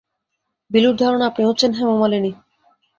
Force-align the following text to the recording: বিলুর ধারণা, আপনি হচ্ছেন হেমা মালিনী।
বিলুর 0.71 0.95
ধারণা, 0.95 1.25
আপনি 1.27 1.41
হচ্ছেন 1.45 1.71
হেমা 1.73 1.95
মালিনী। 1.97 2.31